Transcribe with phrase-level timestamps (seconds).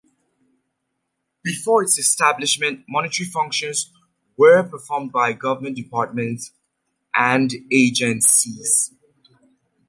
[1.43, 3.91] Before its establishment, monetary functions
[4.35, 6.49] were performed by government departments
[7.13, 8.95] and agencies.